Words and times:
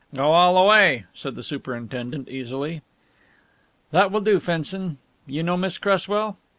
"Go 0.15 0.31
all 0.31 0.55
the 0.55 0.67
way," 0.67 1.05
said 1.13 1.35
the 1.35 1.43
superintendent 1.43 2.27
easily. 2.27 2.81
"That 3.91 4.11
will 4.11 4.21
do, 4.21 4.39
Fenson. 4.39 4.97
You 5.27 5.43
know 5.43 5.57
Miss 5.57 5.77
Cresswell?" 5.77 6.37